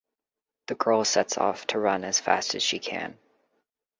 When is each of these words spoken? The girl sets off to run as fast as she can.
The 0.65 0.73
girl 0.73 1.05
sets 1.05 1.37
off 1.37 1.67
to 1.67 1.79
run 1.79 2.03
as 2.03 2.19
fast 2.19 2.55
as 2.55 2.63
she 2.63 2.79
can. 2.79 3.19